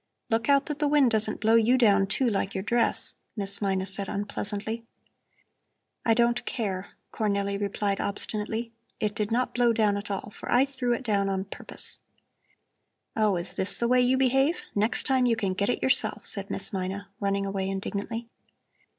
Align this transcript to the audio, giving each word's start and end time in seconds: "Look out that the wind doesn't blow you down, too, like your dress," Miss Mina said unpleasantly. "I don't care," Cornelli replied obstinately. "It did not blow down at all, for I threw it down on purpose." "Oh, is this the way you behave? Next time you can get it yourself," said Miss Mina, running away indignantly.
"Look 0.31 0.49
out 0.49 0.65
that 0.65 0.79
the 0.79 0.87
wind 0.87 1.11
doesn't 1.11 1.41
blow 1.41 1.53
you 1.53 1.77
down, 1.77 2.07
too, 2.07 2.27
like 2.27 2.55
your 2.55 2.63
dress," 2.63 3.13
Miss 3.35 3.61
Mina 3.61 3.85
said 3.85 4.09
unpleasantly. 4.09 4.87
"I 6.03 6.15
don't 6.15 6.43
care," 6.43 6.93
Cornelli 7.13 7.55
replied 7.61 8.01
obstinately. 8.01 8.71
"It 8.99 9.13
did 9.13 9.29
not 9.29 9.53
blow 9.53 9.73
down 9.73 9.97
at 9.97 10.09
all, 10.09 10.31
for 10.35 10.51
I 10.51 10.65
threw 10.65 10.93
it 10.95 11.03
down 11.03 11.29
on 11.29 11.45
purpose." 11.45 11.99
"Oh, 13.15 13.35
is 13.35 13.55
this 13.55 13.77
the 13.77 13.87
way 13.87 14.01
you 14.01 14.17
behave? 14.17 14.55
Next 14.73 15.05
time 15.05 15.27
you 15.27 15.35
can 15.35 15.53
get 15.53 15.69
it 15.69 15.83
yourself," 15.83 16.25
said 16.25 16.49
Miss 16.49 16.73
Mina, 16.73 17.07
running 17.19 17.45
away 17.45 17.69
indignantly. 17.69 18.27